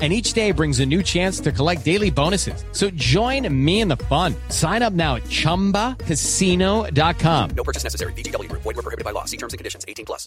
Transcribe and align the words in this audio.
And 0.00 0.14
each 0.14 0.32
day 0.32 0.50
brings 0.50 0.80
a 0.80 0.86
new 0.86 1.02
chance 1.02 1.40
to 1.40 1.52
collect 1.52 1.84
daily 1.84 2.08
bonuses. 2.08 2.64
So 2.72 2.88
join 2.90 3.46
me 3.52 3.82
in 3.82 3.88
the 3.88 3.98
fun. 3.98 4.34
Sign 4.48 4.80
up 4.80 4.94
now 4.94 5.16
at 5.16 5.24
chumbacasino.com. 5.24 7.50
No 7.50 7.64
purchase 7.64 7.84
necessary. 7.84 8.14
VGW 8.14 8.48
Group. 8.48 8.62
Void 8.62 8.76
were 8.76 8.82
prohibited 8.82 9.04
by 9.04 9.10
law. 9.10 9.26
See 9.26 9.36
terms 9.36 9.52
and 9.52 9.58
conditions. 9.58 9.84
18 9.86 10.06
plus. 10.06 10.26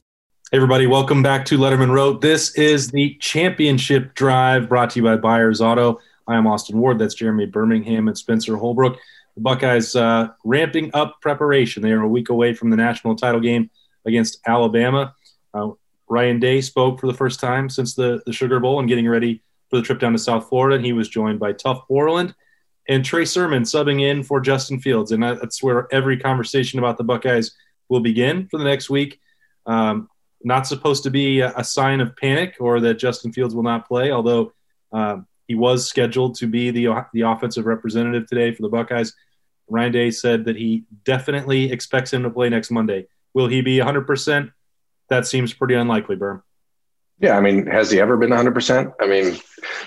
Hey 0.51 0.57
everybody, 0.57 0.85
welcome 0.85 1.23
back 1.23 1.45
to 1.45 1.57
Lettermen 1.57 1.89
Row. 1.89 2.13
This 2.13 2.53
is 2.53 2.91
the 2.91 3.17
championship 3.19 4.13
drive 4.13 4.69
brought 4.69 4.91
to 4.91 4.99
you 4.99 5.03
by 5.03 5.15
Byers 5.15 5.61
Auto. 5.61 5.99
I 6.27 6.35
am 6.35 6.45
Austin 6.45 6.77
Ward. 6.77 6.99
That's 6.99 7.15
Jeremy 7.15 7.47
Birmingham 7.47 8.07
and 8.07 8.15
Spencer 8.15 8.55
Holbrook. 8.55 8.99
The 9.33 9.41
Buckeyes 9.41 9.95
uh, 9.95 10.27
ramping 10.43 10.91
up 10.93 11.19
preparation. 11.21 11.81
They 11.81 11.91
are 11.91 12.01
a 12.01 12.07
week 12.07 12.29
away 12.29 12.53
from 12.53 12.69
the 12.69 12.77
national 12.77 13.15
title 13.15 13.41
game 13.41 13.71
against 14.05 14.41
Alabama. 14.45 15.15
Uh, 15.55 15.71
Ryan 16.07 16.39
Day 16.39 16.61
spoke 16.61 16.99
for 16.99 17.07
the 17.07 17.15
first 17.15 17.39
time 17.39 17.67
since 17.67 17.95
the, 17.95 18.21
the 18.27 18.33
Sugar 18.33 18.59
Bowl 18.59 18.77
and 18.77 18.87
getting 18.87 19.09
ready 19.09 19.41
for 19.73 19.77
the 19.77 19.83
trip 19.83 19.99
down 19.99 20.11
to 20.11 20.19
South 20.19 20.49
Florida. 20.49 20.75
And 20.75 20.85
he 20.85 20.93
was 20.93 21.09
joined 21.09 21.39
by 21.39 21.51
Tuf 21.51 21.87
Borland 21.87 22.35
and 22.87 23.03
Trey 23.03 23.25
Sermon 23.25 23.63
subbing 23.63 24.03
in 24.03 24.21
for 24.21 24.39
Justin 24.39 24.79
Fields. 24.79 25.11
And 25.11 25.23
that's 25.23 25.63
where 25.63 25.87
every 25.91 26.15
conversation 26.15 26.77
about 26.77 26.99
the 26.99 27.03
Buckeyes 27.03 27.55
will 27.89 27.99
begin 27.99 28.47
for 28.49 28.59
the 28.59 28.65
next 28.65 28.91
week. 28.91 29.19
Um, 29.65 30.09
not 30.43 30.67
supposed 30.67 31.01
to 31.03 31.09
be 31.09 31.39
a, 31.39 31.53
a, 31.55 31.63
sign 31.63 32.01
of 32.01 32.15
panic 32.17 32.57
or 32.59 32.81
that 32.81 32.99
Justin 32.99 33.33
Fields 33.33 33.55
will 33.55 33.63
not 33.63 33.87
play, 33.87 34.11
although 34.11 34.53
um, 34.91 35.25
he 35.47 35.55
was 35.55 35.87
scheduled 35.87 36.35
to 36.35 36.45
be 36.45 36.69
the, 36.69 36.89
the 37.13 37.21
offensive 37.21 37.65
representative 37.65 38.27
today 38.27 38.53
for 38.53 38.61
the 38.61 38.69
Buckeyes. 38.69 39.15
Ryan 39.69 39.91
Day 39.91 40.11
said 40.11 40.45
that 40.45 40.55
he 40.55 40.83
definitely 41.03 41.71
expects 41.71 42.13
him 42.13 42.21
to 42.23 42.29
play 42.29 42.49
next 42.49 42.69
Monday. 42.69 43.07
Will 43.33 43.47
he 43.47 43.61
be 43.61 43.77
100%? 43.77 44.51
That 45.09 45.25
seems 45.25 45.51
pretty 45.51 45.73
unlikely, 45.73 46.17
Berm. 46.17 46.43
Yeah, 47.19 47.37
I 47.37 47.41
mean, 47.41 47.67
has 47.67 47.91
he 47.91 47.99
ever 47.99 48.17
been 48.17 48.31
100%? 48.31 48.93
I 48.99 49.07
mean, 49.07 49.37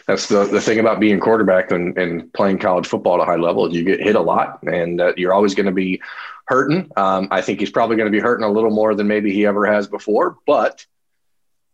that's 0.06 0.28
the, 0.28 0.44
the 0.44 0.60
thing 0.60 0.78
about 0.78 1.00
being 1.00 1.20
quarterback 1.20 1.70
and, 1.70 1.96
and 1.98 2.32
playing 2.32 2.58
college 2.58 2.86
football 2.86 3.16
at 3.16 3.20
a 3.20 3.24
high 3.24 3.36
level. 3.36 3.74
You 3.74 3.84
get 3.84 4.00
hit 4.00 4.16
a 4.16 4.20
lot, 4.20 4.62
and 4.62 5.00
uh, 5.00 5.12
you're 5.16 5.34
always 5.34 5.54
going 5.54 5.66
to 5.66 5.72
be 5.72 6.00
hurting. 6.46 6.90
Um, 6.96 7.28
I 7.30 7.42
think 7.42 7.60
he's 7.60 7.70
probably 7.70 7.96
going 7.96 8.10
to 8.10 8.16
be 8.16 8.22
hurting 8.22 8.44
a 8.44 8.50
little 8.50 8.70
more 8.70 8.94
than 8.94 9.08
maybe 9.08 9.32
he 9.32 9.44
ever 9.44 9.66
has 9.66 9.86
before. 9.86 10.38
But 10.46 10.86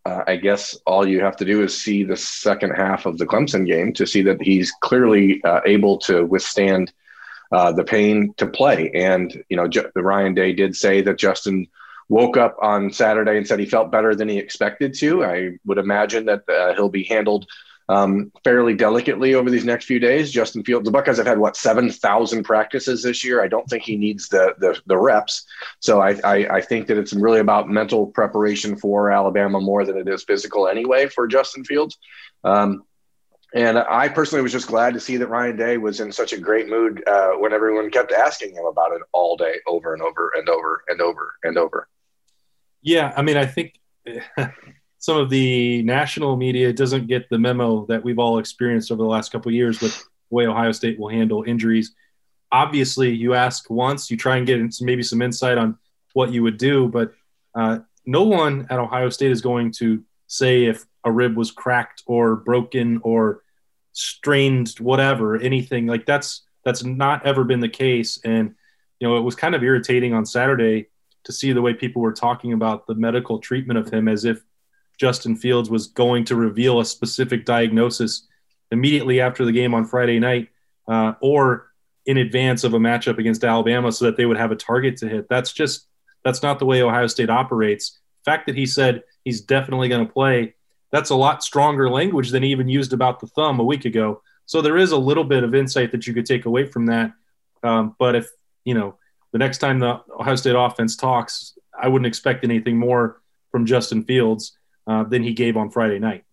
uh, 0.05 0.25
I 0.27 0.37
guess 0.37 0.77
all 0.87 1.07
you 1.07 1.21
have 1.21 1.37
to 1.37 1.45
do 1.45 1.63
is 1.63 1.81
see 1.81 2.03
the 2.03 2.17
second 2.17 2.71
half 2.71 3.07
of 3.07 3.19
the 3.19 3.27
Clemson 3.27 3.67
game 3.67 3.93
to 3.93 4.07
see 4.07 4.23
that 4.23 4.43
he's 4.43 4.73
clearly 4.81 5.45
uh, 5.45 5.61
able 5.67 5.99
to 5.99 6.25
withstand 6.25 6.93
uh, 7.53 7.71
the 7.71 7.85
pain 7.85 8.35
to 8.39 8.47
play. 8.47 8.91
And, 8.95 9.45
you 9.49 9.57
know, 9.57 9.69
J- 9.69 9.91
Ryan 9.95 10.35
Day 10.35 10.55
did 10.55 10.75
say 10.75 11.03
that 11.03 11.19
Justin– 11.19 11.69
woke 12.13 12.37
up 12.37 12.55
on 12.61 12.93
Saturday 12.93 13.39
and 13.39 13.47
said 13.47 13.59
he 13.59 13.65
felt 13.65 13.91
better 13.91 14.15
than 14.15 14.29
he 14.29 14.39
expected 14.39 14.93
to. 14.93 15.25
I 15.25 15.53
would 15.65 15.79
imagine 15.79 16.27
that 16.27 16.47
uh, 16.47 16.75
he'll 16.75 16.91
be 16.91 17.05
handled 17.05 17.47
um, 17.89 18.31
fairly 18.45 18.75
delicately 18.75 19.35
over 19.35 19.49
these 19.51 19.65
next 19.65 19.87
few 19.87 19.99
days. 19.99 20.31
Justin 20.31 20.63
Fields, 20.63 20.85
the 20.85 20.91
Buckeyes 20.91 21.17
have 21.17 21.27
had 21.27 21.39
what 21.39 21.57
seven 21.57 21.91
thousand 21.91 22.45
practices 22.45 23.03
this 23.03 23.25
year. 23.25 23.43
I 23.43 23.49
don't 23.49 23.69
think 23.69 23.83
he 23.83 23.97
needs 23.97 24.29
the 24.29 24.55
the, 24.59 24.79
the 24.87 24.99
reps. 24.99 25.47
So 25.81 26.03
I, 26.03 26.11
I, 26.23 26.37
I 26.59 26.61
think 26.61 26.87
that 26.89 26.99
it's 26.99 27.15
really 27.15 27.41
about 27.41 27.71
mental 27.71 28.07
preparation 28.07 28.77
for 28.77 29.11
Alabama 29.11 29.59
more 29.61 29.85
than 29.87 29.97
it 29.97 30.07
is 30.07 30.23
physical 30.23 30.69
anyway 30.69 31.09
for 31.09 31.27
Justin 31.27 31.65
Fields. 31.65 31.97
Um, 32.45 32.85
and 33.55 33.79
I 33.79 34.09
personally 34.09 34.43
was 34.43 34.53
just 34.53 34.69
glad 34.69 34.95
to 34.95 35.01
see 35.01 35.17
that 35.19 35.29
Ryan 35.29 35.57
Day 35.57 35.77
was 35.79 36.01
in 36.01 36.13
such 36.13 36.33
a 36.33 36.39
great 36.39 36.69
mood 36.69 37.03
uh, 37.07 37.33
when 37.33 37.53
everyone 37.53 37.91
kept 37.91 38.13
asking 38.13 38.55
him 38.55 38.67
about 38.67 38.93
it 38.93 39.03
all 39.13 39.37
day, 39.37 39.57
over 39.67 39.93
and 39.95 40.03
over 40.03 40.33
and 40.37 40.49
over 40.49 40.83
and 40.89 41.01
over 41.01 41.35
and 41.43 41.59
over. 41.59 41.89
Yeah, 42.83 43.13
I 43.17 43.23
mean, 43.23 43.37
I 43.37 43.47
think 43.47 43.79
some 44.99 45.17
of 45.17 45.31
the 45.31 45.83
national 45.83 46.37
media 46.37 46.73
doesn't 46.73 47.07
get 47.07 47.29
the 47.31 47.39
memo 47.39 47.87
that 47.87 48.03
we've 48.05 48.19
all 48.19 48.39
experienced 48.39 48.91
over 48.91 49.03
the 49.03 49.09
last 49.09 49.33
couple 49.33 49.51
years 49.53 49.81
with 49.81 49.97
the 49.97 50.35
way 50.35 50.47
Ohio 50.47 50.73
State 50.73 50.99
will 50.99 51.09
handle 51.09 51.45
injuries. 51.45 51.95
Obviously, 52.51 53.11
you 53.11 53.35
ask 53.35 53.71
once, 53.71 54.11
you 54.11 54.17
try 54.17 54.37
and 54.37 54.47
get 54.47 54.61
maybe 54.81 55.03
some 55.03 55.23
insight 55.23 55.59
on 55.59 55.79
what 56.13 56.33
you 56.33 56.43
would 56.43 56.59
do, 56.59 56.89
but 56.89 57.13
uh, 57.55 57.79
no 58.05 58.25
one 58.25 58.67
at 58.69 58.79
Ohio 58.79 59.09
State 59.09 59.31
is 59.31 59.41
going 59.41 59.73
to 59.73 60.03
say 60.27 60.67
if 60.67 60.85
a 61.05 61.11
rib 61.11 61.37
was 61.37 61.51
cracked 61.51 62.03
or 62.07 62.37
broken 62.37 63.01
or 63.03 63.43
strained, 63.93 64.71
whatever, 64.79 65.37
anything 65.37 65.87
like 65.87 66.07
that's 66.07 66.43
that's 66.65 66.85
not 66.85 67.27
ever 67.27 67.45
been 67.45 67.61
the 67.61 67.69
case. 67.69 68.21
And 68.25 68.55
you 69.01 69.09
know, 69.09 69.17
it 69.17 69.23
was 69.23 69.35
kind 69.35 69.55
of 69.55 69.63
irritating 69.63 70.15
on 70.15 70.25
Saturday 70.25 70.89
to 71.25 71.33
see 71.33 71.53
the 71.53 71.63
way 71.63 71.75
people 71.75 72.03
were 72.03 72.13
talking 72.13 72.53
about 72.53 72.87
the 72.87 72.95
medical 72.95 73.39
treatment 73.39 73.79
of 73.79 73.91
him 73.91 74.09
as 74.09 74.25
if 74.25 74.43
Justin 74.99 75.37
Fields 75.37 75.71
was 75.71 75.89
going 75.89 76.25
to 76.27 76.37
reveal 76.37 76.81
a 76.81 76.85
specific 76.85 77.45
diagnosis 77.45 78.27
immediately 78.71 79.21
after 79.21 79.45
the 79.45 79.53
game 79.53 79.75
on 79.75 79.85
Friday 79.85 80.19
night 80.19 80.49
uh, 80.89 81.15
or 81.21 81.73
in 82.07 82.19
advance 82.19 82.65
of 82.65 82.75
a 82.75 82.79
matchup 82.79 83.19
against 83.19 83.45
Alabama 83.45 83.93
so 83.93 84.07
that 84.07 84.17
they 84.17 84.27
would 84.27 84.37
have 84.37 84.51
a 84.51 84.57
target 84.57 84.97
to 84.99 85.09
hit. 85.09 85.29
That's 85.29 85.53
just 85.53 85.87
that's 86.25 86.43
not 86.43 86.59
the 86.59 86.67
way 86.67 86.83
Ohio 86.83 87.07
State 87.07 87.31
operates. 87.31 87.99
The 88.25 88.31
fact 88.31 88.47
that 88.47 88.57
he 88.57 88.67
said 88.67 89.03
he's 89.25 89.41
definitely 89.41 89.89
going 89.89 90.07
to 90.07 90.13
play, 90.13 90.55
that's 90.91 91.11
a 91.11 91.17
lot 91.17 91.43
stronger 91.43 91.91
language 91.91 92.31
than 92.31 92.43
he 92.43 92.51
even 92.51 92.69
used 92.69 92.93
about 92.93 93.21
the 93.21 93.27
thumb 93.27 93.61
a 93.61 93.65
week 93.65 93.85
ago. 93.85 94.23
So 94.47 94.61
there 94.61 94.77
is 94.77 94.93
a 94.93 94.97
little 94.97 95.25
bit 95.25 95.45
of 95.45 95.55
insight 95.55 95.93
that 95.93 96.07
you 96.07 96.15
could 96.15 96.27
take 96.27 96.47
away 96.47 96.67
from 96.67 96.87
that. 96.87 97.13
Um, 97.63 97.97
but 97.99 98.15
if 98.15 98.29
you 98.65 98.75
know 98.75 98.97
the 99.33 99.39
next 99.39 99.59
time 99.59 99.79
the 99.79 100.01
Ohio 100.19 100.37
State 100.37 100.55
offense 100.57 100.97
talks, 100.97 101.59
I 101.79 101.89
wouldn't 101.89 102.07
expect 102.07 102.45
anything 102.45 102.79
more 102.79 103.21
from 103.51 103.67
Justin 103.67 104.05
Fields 104.05 104.57
uh, 104.87 105.05
than 105.05 105.23
he 105.23 105.33
gave 105.33 105.57
on 105.57 105.71
Friday 105.71 105.99
night. 105.99 106.25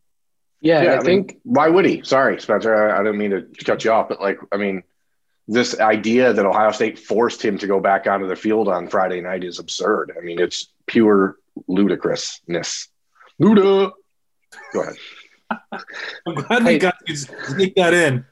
Yeah, 0.62 0.84
yeah 0.84 0.92
I, 0.92 0.98
I, 0.98 1.02
think. 1.02 1.28
Mean, 1.32 1.42
why 1.44 1.70
would 1.70 1.86
he? 1.86 2.04
Sorry, 2.04 2.40
Spencer. 2.40 2.76
I, 2.76 3.00
I 3.00 3.04
didn't 3.04 3.18
mean 3.18 3.32
to 3.32 3.66
cut 3.66 3.84
you 3.84 3.92
off, 3.92 4.10
but 4.10 4.20
like, 4.20 4.40
I 4.52 4.58
mean, 4.58 4.84
this 5.48 5.80
idea 5.80 6.34
that 6.34 6.46
Ohio 6.46 6.72
State 6.72 7.00
forced 7.00 7.44
him 7.44 7.58
to 7.58 7.68
go 7.68 7.80
back 7.80 8.06
onto 8.06 8.28
the 8.28 8.36
field 8.36 8.68
on 8.68 8.88
Friday 8.88 9.22
night 9.22 9.44
is 9.44 9.60
absurd. 9.60 10.16
I 10.18 10.24
mean, 10.24 10.40
it's 10.40 10.72
pure 10.86 11.38
ludicrousness. 11.68 12.90
Luda. 13.42 13.92
Go 14.74 14.81
ahead. 14.81 14.96
I'm 15.52 16.36
glad 16.36 16.64
we 16.64 16.78
got 16.78 16.96
to 17.06 17.16
sneak 17.16 17.76
that 17.76 17.94
in. 17.94 18.26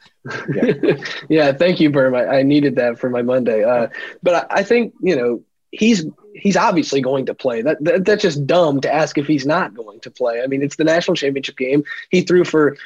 Yeah, 0.54 1.04
yeah 1.30 1.52
thank 1.54 1.80
you, 1.80 1.90
Berm. 1.90 2.16
I, 2.16 2.40
I, 2.40 2.44
needed 2.44 2.76
that 2.76 3.00
for 3.00 3.10
my 3.10 3.22
Monday. 3.22 3.64
Uh, 3.64 3.88
but 4.22 4.52
I, 4.52 4.60
I, 4.60 4.64
think 4.64 4.94
you 5.02 5.16
know 5.16 5.44
he's 5.72 6.06
he's 6.34 6.58
obviously 6.58 7.02
going 7.02 7.26
to 7.28 7.34
play. 7.34 7.62
That, 7.62 7.84
that 7.84 8.06
that's 8.06 8.22
just 8.22 8.46
dumb 8.46 8.82
to 8.82 8.94
ask 8.94 9.18
if 9.18 9.26
he's 9.26 9.46
not 9.46 9.74
going 9.74 10.00
to 10.02 10.12
play. 10.12 10.42
I 10.42 10.48
mean, 10.48 10.62
it's 10.62 10.76
the 10.76 10.84
national 10.84 11.16
championship 11.16 11.58
game. 11.58 11.84
He 12.10 12.22
threw 12.22 12.44
for 12.44 12.78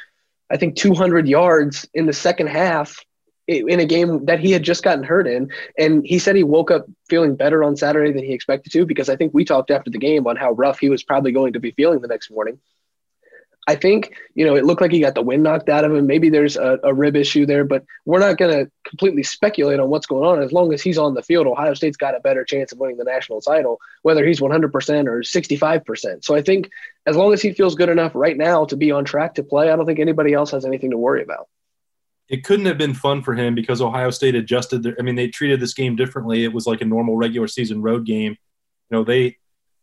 I 0.50 0.56
think 0.56 0.76
200 0.76 1.26
yards 1.28 1.88
in 1.94 2.06
the 2.06 2.12
second 2.12 2.48
half 2.48 3.04
in 3.48 3.80
a 3.80 3.84
game 3.84 4.24
that 4.26 4.38
he 4.38 4.52
had 4.52 4.62
just 4.62 4.84
gotten 4.84 5.02
hurt 5.02 5.26
in. 5.26 5.50
And 5.76 6.06
he 6.06 6.18
said 6.18 6.36
he 6.36 6.44
woke 6.44 6.70
up 6.70 6.86
feeling 7.08 7.34
better 7.34 7.64
on 7.64 7.76
Saturday 7.76 8.12
than 8.12 8.24
he 8.24 8.32
expected 8.32 8.72
to 8.72 8.86
because 8.86 9.08
I 9.08 9.16
think 9.16 9.34
we 9.34 9.44
talked 9.44 9.70
after 9.70 9.90
the 9.90 9.98
game 9.98 10.26
on 10.26 10.36
how 10.36 10.52
rough 10.52 10.78
he 10.78 10.88
was 10.88 11.02
probably 11.02 11.32
going 11.32 11.54
to 11.54 11.60
be 11.60 11.72
feeling 11.72 12.00
the 12.00 12.08
next 12.08 12.30
morning. 12.30 12.58
I 13.68 13.76
think, 13.76 14.12
you 14.34 14.44
know, 14.44 14.56
it 14.56 14.64
looked 14.64 14.80
like 14.80 14.90
he 14.90 14.98
got 14.98 15.14
the 15.14 15.22
wind 15.22 15.44
knocked 15.44 15.68
out 15.68 15.84
of 15.84 15.94
him. 15.94 16.04
Maybe 16.06 16.30
there's 16.30 16.56
a, 16.56 16.80
a 16.82 16.92
rib 16.92 17.14
issue 17.14 17.46
there, 17.46 17.64
but 17.64 17.84
we're 18.04 18.18
not 18.18 18.36
going 18.36 18.50
to 18.50 18.70
completely 18.84 19.22
speculate 19.22 19.78
on 19.78 19.88
what's 19.88 20.06
going 20.06 20.26
on. 20.26 20.42
As 20.42 20.52
long 20.52 20.72
as 20.72 20.82
he's 20.82 20.98
on 20.98 21.14
the 21.14 21.22
field, 21.22 21.46
Ohio 21.46 21.72
State's 21.74 21.96
got 21.96 22.16
a 22.16 22.20
better 22.20 22.44
chance 22.44 22.72
of 22.72 22.78
winning 22.78 22.96
the 22.96 23.04
national 23.04 23.40
title, 23.40 23.78
whether 24.02 24.26
he's 24.26 24.40
100% 24.40 25.06
or 25.06 25.20
65%. 25.20 26.24
So 26.24 26.34
I 26.34 26.42
think 26.42 26.70
as 27.06 27.16
long 27.16 27.32
as 27.32 27.40
he 27.40 27.52
feels 27.52 27.76
good 27.76 27.88
enough 27.88 28.12
right 28.16 28.36
now 28.36 28.64
to 28.64 28.76
be 28.76 28.90
on 28.90 29.04
track 29.04 29.34
to 29.34 29.44
play, 29.44 29.70
I 29.70 29.76
don't 29.76 29.86
think 29.86 30.00
anybody 30.00 30.32
else 30.32 30.50
has 30.50 30.64
anything 30.64 30.90
to 30.90 30.98
worry 30.98 31.22
about. 31.22 31.46
It 32.28 32.42
couldn't 32.44 32.66
have 32.66 32.78
been 32.78 32.94
fun 32.94 33.22
for 33.22 33.34
him 33.34 33.54
because 33.54 33.80
Ohio 33.80 34.10
State 34.10 34.34
adjusted 34.34 34.82
their, 34.82 34.96
I 34.98 35.02
mean, 35.02 35.14
they 35.14 35.28
treated 35.28 35.60
this 35.60 35.74
game 35.74 35.94
differently. 35.94 36.42
It 36.42 36.52
was 36.52 36.66
like 36.66 36.80
a 36.80 36.86
normal 36.86 37.16
regular 37.16 37.46
season 37.46 37.80
road 37.80 38.06
game. 38.06 38.32
You 38.90 38.98
know, 38.98 39.04
they, 39.04 39.36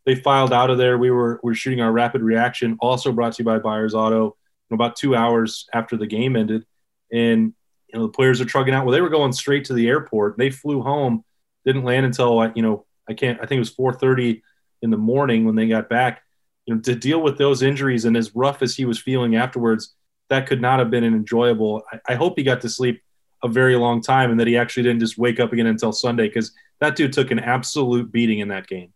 they 0.06 0.14
filed 0.14 0.52
out 0.52 0.70
of 0.70 0.78
there. 0.78 0.98
We 0.98 1.10
were 1.10 1.40
we 1.42 1.50
were 1.50 1.54
shooting 1.54 1.80
our 1.80 1.92
rapid 1.92 2.22
reaction, 2.22 2.76
also 2.80 3.12
brought 3.12 3.34
to 3.34 3.42
you 3.42 3.44
by 3.44 3.58
Byers 3.58 3.94
Auto. 3.94 4.36
About 4.72 4.94
two 4.94 5.16
hours 5.16 5.66
after 5.74 5.96
the 5.96 6.06
game 6.06 6.36
ended, 6.36 6.64
and 7.12 7.52
you 7.88 7.98
know 7.98 8.06
the 8.06 8.12
players 8.12 8.40
are 8.40 8.44
trucking 8.44 8.72
out. 8.72 8.86
Well, 8.86 8.92
they 8.92 9.00
were 9.00 9.08
going 9.08 9.32
straight 9.32 9.64
to 9.64 9.74
the 9.74 9.88
airport. 9.88 10.38
They 10.38 10.50
flew 10.50 10.80
home, 10.80 11.24
didn't 11.64 11.84
land 11.84 12.06
until 12.06 12.38
I 12.38 12.52
you 12.54 12.62
know 12.62 12.86
I 13.08 13.14
can't. 13.14 13.38
I 13.42 13.46
think 13.46 13.56
it 13.56 13.60
was 13.60 13.74
4:30 13.74 14.42
in 14.82 14.90
the 14.90 14.96
morning 14.96 15.44
when 15.44 15.56
they 15.56 15.66
got 15.66 15.88
back. 15.88 16.22
You 16.66 16.74
know 16.74 16.80
to 16.82 16.94
deal 16.94 17.20
with 17.20 17.36
those 17.36 17.62
injuries 17.62 18.04
and 18.04 18.16
as 18.16 18.34
rough 18.34 18.62
as 18.62 18.76
he 18.76 18.84
was 18.84 19.00
feeling 19.00 19.34
afterwards, 19.34 19.94
that 20.28 20.46
could 20.46 20.60
not 20.60 20.78
have 20.78 20.90
been 20.90 21.04
an 21.04 21.14
enjoyable. 21.14 21.82
I, 21.92 22.12
I 22.12 22.14
hope 22.14 22.34
he 22.38 22.44
got 22.44 22.60
to 22.60 22.68
sleep 22.68 23.02
a 23.42 23.48
very 23.48 23.74
long 23.74 24.00
time 24.00 24.30
and 24.30 24.38
that 24.38 24.46
he 24.46 24.56
actually 24.56 24.84
didn't 24.84 25.00
just 25.00 25.18
wake 25.18 25.40
up 25.40 25.52
again 25.52 25.66
until 25.66 25.92
Sunday 25.92 26.28
because 26.28 26.52
that 26.78 26.94
dude 26.94 27.12
took 27.12 27.30
an 27.30 27.38
absolute 27.38 28.12
beating 28.12 28.38
in 28.38 28.48
that 28.48 28.66
game. 28.66 28.92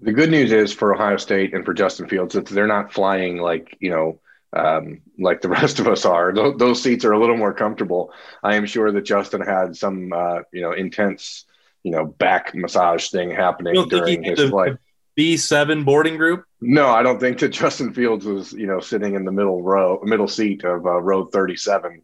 The 0.00 0.12
good 0.12 0.30
news 0.30 0.52
is 0.52 0.72
for 0.72 0.94
Ohio 0.94 1.16
State 1.16 1.54
and 1.54 1.64
for 1.64 1.72
Justin 1.72 2.08
Fields 2.08 2.34
that 2.34 2.46
they're 2.46 2.66
not 2.66 2.92
flying 2.92 3.38
like 3.38 3.76
you 3.80 3.90
know 3.90 4.20
um, 4.54 5.00
like 5.18 5.40
the 5.40 5.48
rest 5.60 5.78
of 5.78 5.88
us 5.88 6.04
are. 6.04 6.32
Th- 6.32 6.56
those 6.56 6.82
seats 6.82 7.04
are 7.04 7.12
a 7.12 7.20
little 7.20 7.36
more 7.36 7.52
comfortable. 7.52 8.12
I 8.42 8.54
am 8.54 8.66
sure 8.66 8.90
that 8.92 9.02
Justin 9.02 9.40
had 9.40 9.76
some 9.76 10.12
uh, 10.12 10.40
you 10.52 10.62
know 10.62 10.72
intense 10.72 11.44
you 11.82 11.92
know 11.92 12.04
back 12.04 12.54
massage 12.54 13.10
thing 13.10 13.30
happening 13.30 13.88
during 13.88 14.22
his 14.22 14.38
the, 14.38 14.48
flight. 14.48 14.76
B 15.14 15.36
seven 15.36 15.84
boarding 15.84 16.16
group. 16.16 16.44
No, 16.60 16.88
I 16.88 17.02
don't 17.02 17.20
think 17.20 17.38
that 17.38 17.50
Justin 17.50 17.92
Fields 17.92 18.24
was 18.24 18.52
you 18.52 18.66
know 18.66 18.80
sitting 18.80 19.14
in 19.14 19.24
the 19.24 19.32
middle 19.32 19.62
row 19.62 20.00
middle 20.02 20.28
seat 20.28 20.64
of 20.64 20.86
uh, 20.86 21.00
row 21.00 21.26
thirty 21.26 21.56
seven 21.56 22.02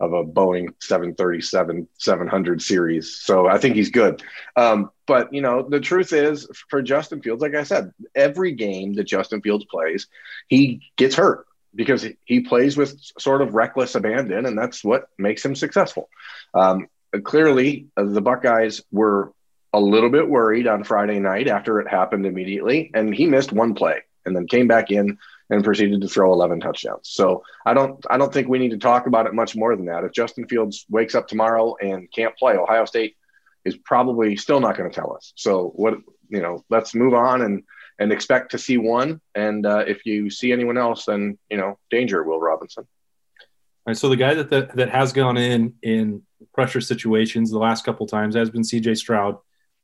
of 0.00 0.12
a 0.12 0.24
Boeing 0.24 0.68
737 0.80 1.88
700 1.98 2.62
series. 2.62 3.16
So 3.16 3.48
I 3.48 3.58
think 3.58 3.74
he's 3.74 3.90
good. 3.90 4.22
Um, 4.56 4.90
but, 5.06 5.32
you 5.32 5.40
know, 5.40 5.66
the 5.68 5.80
truth 5.80 6.12
is 6.12 6.48
for 6.68 6.82
Justin 6.82 7.22
Fields, 7.22 7.42
like 7.42 7.54
I 7.54 7.64
said, 7.64 7.92
every 8.14 8.52
game 8.52 8.94
that 8.94 9.04
Justin 9.04 9.40
Fields 9.40 9.64
plays, 9.64 10.06
he 10.48 10.82
gets 10.96 11.14
hurt 11.14 11.46
because 11.74 12.06
he 12.24 12.40
plays 12.40 12.76
with 12.76 12.98
sort 13.18 13.42
of 13.42 13.54
reckless 13.54 13.94
abandon, 13.94 14.46
and 14.46 14.58
that's 14.58 14.82
what 14.82 15.08
makes 15.18 15.44
him 15.44 15.54
successful. 15.54 16.08
Um, 16.54 16.88
clearly, 17.22 17.86
uh, 17.96 18.04
the 18.04 18.20
Buckeyes 18.20 18.82
were 18.90 19.32
a 19.72 19.80
little 19.80 20.10
bit 20.10 20.28
worried 20.28 20.66
on 20.66 20.84
Friday 20.84 21.20
night 21.20 21.48
after 21.48 21.80
it 21.80 21.88
happened 21.88 22.26
immediately, 22.26 22.90
and 22.94 23.14
he 23.14 23.26
missed 23.26 23.52
one 23.52 23.74
play 23.74 24.02
and 24.24 24.34
then 24.34 24.46
came 24.46 24.66
back 24.66 24.90
in 24.90 25.18
and 25.50 25.64
proceeded 25.64 26.00
to 26.00 26.08
throw 26.08 26.32
11 26.32 26.60
touchdowns. 26.60 27.08
So 27.08 27.42
I 27.64 27.74
don't 27.74 28.04
I 28.10 28.18
don't 28.18 28.32
think 28.32 28.48
we 28.48 28.58
need 28.58 28.70
to 28.70 28.78
talk 28.78 29.06
about 29.06 29.26
it 29.26 29.34
much 29.34 29.56
more 29.56 29.74
than 29.76 29.86
that. 29.86 30.04
If 30.04 30.12
Justin 30.12 30.46
Fields 30.46 30.84
wakes 30.88 31.14
up 31.14 31.28
tomorrow 31.28 31.76
and 31.80 32.10
can't 32.12 32.36
play, 32.36 32.56
Ohio 32.56 32.84
State 32.84 33.16
is 33.64 33.76
probably 33.76 34.36
still 34.36 34.60
not 34.60 34.76
going 34.76 34.90
to 34.90 34.94
tell 34.94 35.14
us. 35.14 35.32
So 35.36 35.68
what 35.74 35.98
you 36.28 36.42
know, 36.42 36.64
let's 36.68 36.94
move 36.94 37.14
on 37.14 37.42
and 37.42 37.62
and 37.98 38.12
expect 38.12 38.52
to 38.52 38.58
see 38.58 38.78
one. 38.78 39.20
And 39.34 39.66
uh, 39.66 39.84
if 39.86 40.06
you 40.06 40.30
see 40.30 40.52
anyone 40.52 40.78
else, 40.78 41.06
then 41.06 41.38
you 41.50 41.56
know, 41.56 41.78
danger, 41.90 42.22
Will 42.22 42.40
Robinson. 42.40 42.84
All 42.84 43.92
right, 43.92 43.96
so 43.96 44.08
the 44.08 44.16
guy 44.16 44.34
that, 44.34 44.50
that 44.50 44.76
that 44.76 44.90
has 44.90 45.12
gone 45.12 45.36
in 45.36 45.74
in 45.82 46.22
pressure 46.54 46.80
situations 46.80 47.50
the 47.50 47.58
last 47.58 47.84
couple 47.84 48.06
times 48.06 48.34
has 48.34 48.50
been 48.50 48.64
C.J. 48.64 48.96
Stroud. 48.96 49.38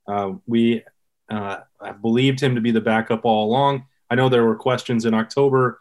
Uh, 0.07 0.33
we 0.47 0.85
uh, 1.31 1.59
believed 2.03 2.41
him 2.41 2.55
to 2.55 2.61
be 2.61 2.71
the 2.71 2.81
backup 2.81 3.25
all 3.25 3.49
along. 3.49 3.87
I 4.15 4.17
know 4.17 4.29
there 4.29 4.45
were 4.45 4.55
questions 4.55 5.07
in 5.07 5.13
October. 5.13 5.81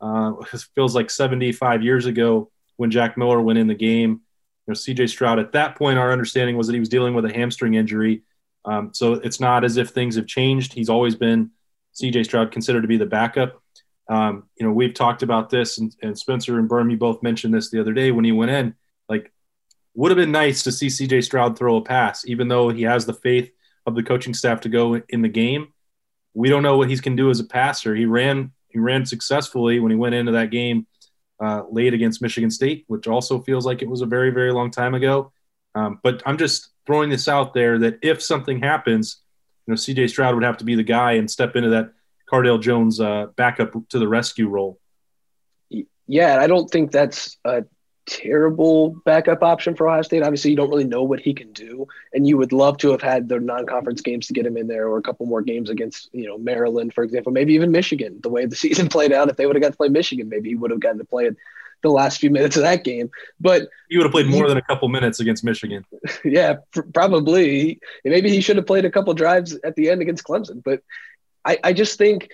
Uh, 0.00 0.34
it 0.52 0.64
feels 0.76 0.94
like 0.94 1.10
75 1.10 1.82
years 1.82 2.06
ago 2.06 2.48
when 2.76 2.92
Jack 2.92 3.18
Miller 3.18 3.40
went 3.40 3.58
in 3.58 3.66
the 3.66 3.74
game. 3.74 4.20
You 4.68 4.68
know, 4.68 4.74
CJ 4.74 5.08
Stroud. 5.08 5.40
At 5.40 5.50
that 5.50 5.74
point, 5.74 5.98
our 5.98 6.12
understanding 6.12 6.56
was 6.56 6.68
that 6.68 6.74
he 6.74 6.78
was 6.78 6.88
dealing 6.88 7.12
with 7.12 7.24
a 7.24 7.32
hamstring 7.32 7.74
injury. 7.74 8.22
Um, 8.64 8.90
so 8.94 9.14
it's 9.14 9.40
not 9.40 9.64
as 9.64 9.78
if 9.78 9.88
things 9.88 10.14
have 10.14 10.28
changed. 10.28 10.72
He's 10.72 10.88
always 10.88 11.16
been 11.16 11.50
CJ 12.00 12.26
Stroud 12.26 12.52
considered 12.52 12.82
to 12.82 12.86
be 12.86 12.98
the 12.98 13.04
backup. 13.04 13.60
Um, 14.08 14.44
you 14.56 14.64
know, 14.64 14.72
we've 14.72 14.94
talked 14.94 15.24
about 15.24 15.50
this, 15.50 15.78
and, 15.78 15.92
and 16.02 16.16
Spencer 16.16 16.60
and 16.60 16.70
Berm, 16.70 16.88
you 16.88 16.96
both 16.96 17.20
mentioned 17.20 17.52
this 17.52 17.70
the 17.70 17.80
other 17.80 17.92
day 17.92 18.12
when 18.12 18.24
he 18.24 18.30
went 18.30 18.52
in. 18.52 18.76
Like, 19.08 19.32
would 19.96 20.12
have 20.12 20.18
been 20.18 20.30
nice 20.30 20.62
to 20.62 20.70
see 20.70 20.86
CJ 20.86 21.24
Stroud 21.24 21.58
throw 21.58 21.78
a 21.78 21.82
pass, 21.82 22.24
even 22.28 22.46
though 22.46 22.68
he 22.68 22.82
has 22.82 23.06
the 23.06 23.12
faith 23.12 23.50
of 23.86 23.96
the 23.96 24.04
coaching 24.04 24.34
staff 24.34 24.60
to 24.60 24.68
go 24.68 25.02
in 25.08 25.22
the 25.22 25.28
game 25.28 25.72
we 26.34 26.48
don't 26.48 26.62
know 26.62 26.76
what 26.76 26.88
he 26.88 26.98
can 26.98 27.16
do 27.16 27.30
as 27.30 27.40
a 27.40 27.44
passer. 27.44 27.94
He 27.94 28.06
ran 28.06 28.52
he 28.68 28.78
ran 28.78 29.04
successfully 29.04 29.80
when 29.80 29.90
he 29.90 29.96
went 29.96 30.14
into 30.14 30.32
that 30.32 30.50
game 30.50 30.86
uh, 31.42 31.62
late 31.70 31.92
against 31.92 32.22
Michigan 32.22 32.50
State, 32.50 32.84
which 32.86 33.06
also 33.06 33.40
feels 33.40 33.66
like 33.66 33.82
it 33.82 33.88
was 33.88 34.00
a 34.00 34.06
very 34.06 34.30
very 34.30 34.52
long 34.52 34.70
time 34.70 34.94
ago. 34.94 35.32
Um, 35.74 36.00
but 36.02 36.22
I'm 36.26 36.38
just 36.38 36.68
throwing 36.86 37.10
this 37.10 37.28
out 37.28 37.54
there 37.54 37.78
that 37.78 37.98
if 38.02 38.22
something 38.22 38.60
happens, 38.60 39.18
you 39.66 39.72
know, 39.72 39.76
C.J. 39.76 40.08
Stroud 40.08 40.34
would 40.34 40.44
have 40.44 40.58
to 40.58 40.64
be 40.64 40.74
the 40.74 40.82
guy 40.82 41.12
and 41.12 41.30
step 41.30 41.56
into 41.56 41.70
that 41.70 41.92
Cardale 42.30 42.60
Jones 42.60 43.00
uh, 43.00 43.26
backup 43.36 43.72
to 43.90 43.98
the 43.98 44.08
rescue 44.08 44.48
role. 44.48 44.78
Yeah, 46.06 46.38
I 46.40 46.46
don't 46.46 46.68
think 46.68 46.90
that's 46.90 47.38
a 47.44 47.64
terrible 48.06 48.96
backup 49.04 49.42
option 49.42 49.74
for 49.74 49.88
Ohio 49.88 50.02
State. 50.02 50.22
Obviously, 50.22 50.50
you 50.50 50.56
don't 50.56 50.70
really 50.70 50.84
know 50.84 51.02
what 51.02 51.20
he 51.20 51.34
can 51.34 51.52
do, 51.52 51.86
and 52.12 52.26
you 52.26 52.36
would 52.36 52.52
love 52.52 52.76
to 52.78 52.90
have 52.90 53.02
had 53.02 53.28
the 53.28 53.38
non-conference 53.38 54.00
games 54.00 54.26
to 54.26 54.32
get 54.32 54.46
him 54.46 54.56
in 54.56 54.66
there, 54.66 54.88
or 54.88 54.98
a 54.98 55.02
couple 55.02 55.26
more 55.26 55.42
games 55.42 55.70
against 55.70 56.08
you 56.12 56.26
know 56.26 56.38
Maryland, 56.38 56.94
for 56.94 57.04
example, 57.04 57.32
maybe 57.32 57.54
even 57.54 57.70
Michigan. 57.70 58.18
The 58.22 58.28
way 58.28 58.46
the 58.46 58.56
season 58.64 58.88
played 58.88 59.12
out, 59.12 59.28
if 59.28 59.36
they 59.36 59.46
would 59.46 59.56
have 59.56 59.62
got 59.62 59.70
to 59.72 59.76
play 59.76 59.88
Michigan, 59.88 60.28
maybe 60.28 60.50
he 60.50 60.54
would 60.54 60.70
have 60.70 60.80
gotten 60.80 60.98
to 60.98 61.04
play 61.04 61.26
it 61.26 61.36
the 61.82 61.90
last 61.90 62.18
few 62.18 62.30
minutes 62.30 62.56
of 62.56 62.62
that 62.62 62.84
game. 62.84 63.10
But 63.40 63.68
he 63.88 63.98
would 63.98 64.04
have 64.04 64.12
played 64.12 64.26
more 64.26 64.44
he, 64.44 64.48
than 64.48 64.56
a 64.56 64.62
couple 64.62 64.88
minutes 64.88 65.20
against 65.20 65.44
Michigan. 65.44 65.84
Yeah, 66.24 66.56
probably. 66.94 67.80
Maybe 68.04 68.30
he 68.30 68.40
should 68.40 68.56
have 68.56 68.66
played 68.66 68.84
a 68.84 68.90
couple 68.90 69.12
drives 69.14 69.58
at 69.64 69.74
the 69.74 69.90
end 69.90 70.00
against 70.00 70.24
Clemson. 70.24 70.62
But 70.62 70.82
I, 71.44 71.58
I 71.64 71.72
just 71.72 71.98
think 71.98 72.30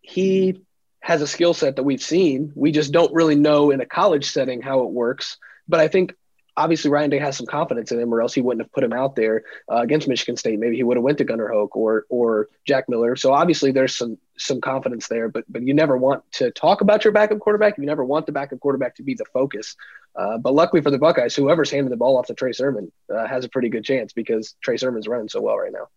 he 0.00 0.62
has 1.04 1.20
a 1.20 1.26
skill 1.26 1.52
set 1.52 1.76
that 1.76 1.82
we've 1.82 2.02
seen. 2.02 2.50
We 2.54 2.72
just 2.72 2.90
don't 2.90 3.12
really 3.12 3.34
know 3.34 3.70
in 3.70 3.82
a 3.82 3.84
college 3.84 4.30
setting 4.30 4.62
how 4.62 4.84
it 4.84 4.90
works. 4.90 5.36
But 5.68 5.78
I 5.78 5.86
think 5.86 6.14
obviously 6.56 6.90
Ryan 6.90 7.10
Day 7.10 7.18
has 7.18 7.36
some 7.36 7.44
confidence 7.44 7.92
in 7.92 8.00
him, 8.00 8.12
or 8.14 8.22
else 8.22 8.32
he 8.32 8.40
wouldn't 8.40 8.64
have 8.64 8.72
put 8.72 8.82
him 8.82 8.94
out 8.94 9.14
there 9.14 9.44
uh, 9.70 9.82
against 9.82 10.08
Michigan 10.08 10.38
State. 10.38 10.58
Maybe 10.58 10.76
he 10.76 10.82
would 10.82 10.96
have 10.96 11.04
went 11.04 11.18
to 11.18 11.24
Gunnar 11.24 11.48
Hoak 11.48 11.76
or 11.76 12.06
or 12.08 12.48
Jack 12.66 12.88
Miller. 12.88 13.16
So 13.16 13.34
obviously 13.34 13.70
there's 13.70 13.94
some 13.94 14.16
some 14.38 14.62
confidence 14.62 15.06
there. 15.08 15.28
But 15.28 15.44
but 15.46 15.60
you 15.60 15.74
never 15.74 15.94
want 15.94 16.24
to 16.32 16.50
talk 16.52 16.80
about 16.80 17.04
your 17.04 17.12
backup 17.12 17.38
quarterback. 17.38 17.76
You 17.76 17.84
never 17.84 18.02
want 18.02 18.24
the 18.24 18.32
backup 18.32 18.60
quarterback 18.60 18.96
to 18.96 19.02
be 19.02 19.12
the 19.12 19.26
focus. 19.30 19.76
Uh, 20.16 20.38
but 20.38 20.54
luckily 20.54 20.80
for 20.80 20.90
the 20.90 20.98
Buckeyes, 20.98 21.36
whoever's 21.36 21.70
handing 21.70 21.90
the 21.90 21.98
ball 21.98 22.16
off 22.16 22.28
to 22.28 22.34
Trey 22.34 22.52
Sermon 22.52 22.90
uh, 23.14 23.26
has 23.26 23.44
a 23.44 23.50
pretty 23.50 23.68
good 23.68 23.84
chance 23.84 24.14
because 24.14 24.54
Trey 24.62 24.78
Sermon's 24.78 25.06
running 25.06 25.28
so 25.28 25.42
well 25.42 25.58
right 25.58 25.72
now. 25.72 25.88